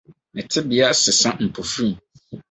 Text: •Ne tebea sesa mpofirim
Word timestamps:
•Ne 0.33 0.41
tebea 0.51 0.89
sesa 1.01 1.29
mpofirim 1.45 1.95